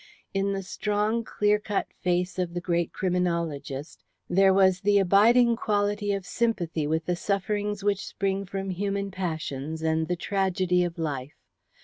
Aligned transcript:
In 0.33 0.51
the 0.53 0.63
strong 0.63 1.23
clear 1.23 1.59
cut 1.59 1.93
face 1.93 2.39
of 2.39 2.55
the 2.55 2.59
great 2.59 2.91
criminologist, 2.91 4.03
there 4.27 4.51
was 4.51 4.81
the 4.81 4.97
abiding 4.97 5.55
quality 5.55 6.11
of 6.11 6.25
sympathy 6.25 6.87
with 6.87 7.05
the 7.05 7.15
sufferings 7.15 7.83
which 7.83 8.03
spring 8.03 8.47
from 8.47 8.71
human 8.71 9.11
passions 9.11 9.83
and 9.83 10.07
the 10.07 10.15
tragedy 10.15 10.83
of 10.83 10.97
life. 10.97 11.35